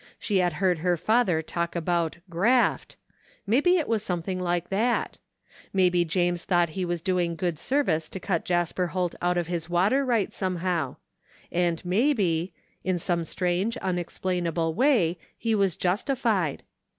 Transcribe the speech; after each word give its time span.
She 0.17 0.39
had 0.39 0.53
heard 0.53 0.79
her 0.79 0.97
father 0.97 1.43
talk 1.43 1.75
about 1.75 2.17
"graft"; 2.27 2.95
maybe 3.45 3.77
it 3.77 3.87
was 3.87 4.01
something 4.01 4.39
like 4.39 4.69
that 4.69 5.19
Maybe 5.73 6.03
James 6.05 6.43
thought 6.43 6.69
he 6.69 6.83
was 6.85 7.03
doing 7.03 7.35
good 7.35 7.59
service 7.59 8.09
to 8.09 8.19
cut 8.19 8.43
Jasper 8.43 8.87
Holt 8.87 9.13
out 9.21 9.37
of 9.37 9.45
his 9.45 9.69
water 9.69 10.03
right 10.03 10.33
somehow; 10.33 10.95
and 11.51 11.85
maybe, 11.85 12.51
in 12.83 12.97
some 12.97 13.23
strange 13.23 13.77
unexplainable 13.77 14.73
way, 14.73 15.19
he 15.37 15.53
was 15.53 15.75
jus 15.75 16.03
tified. 16.03 16.61